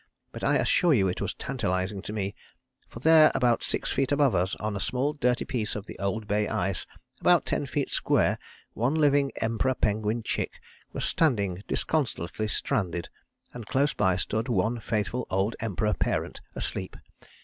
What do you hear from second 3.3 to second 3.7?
about